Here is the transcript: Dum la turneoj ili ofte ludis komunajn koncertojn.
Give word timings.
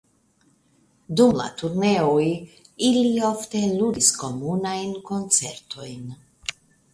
Dum 1.19 1.33
la 1.39 1.43
turneoj 1.59 2.23
ili 2.87 3.11
ofte 3.29 3.61
ludis 3.83 4.09
komunajn 4.23 4.97
koncertojn. 5.11 6.11